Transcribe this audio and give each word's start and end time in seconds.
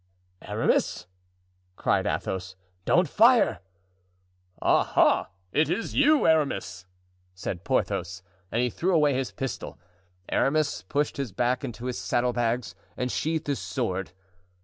"Aramis!" 0.41 1.05
cried 1.75 2.07
Athos, 2.07 2.55
"don't 2.85 3.07
fire!" 3.07 3.59
"Ah! 4.59 4.83
ha! 4.83 5.29
is 5.51 5.69
it 5.93 5.95
you, 5.95 6.25
Aramis?" 6.25 6.87
said 7.35 7.63
Porthos. 7.63 8.23
And 8.51 8.63
he 8.63 8.71
threw 8.71 8.95
away 8.95 9.13
his 9.13 9.31
pistol. 9.31 9.77
Aramis 10.29 10.81
pushed 10.89 11.17
his 11.17 11.31
back 11.31 11.63
into 11.63 11.85
his 11.85 11.99
saddle 11.99 12.33
bags 12.33 12.73
and 12.97 13.11
sheathed 13.11 13.45
his 13.45 13.59
sword. 13.59 14.11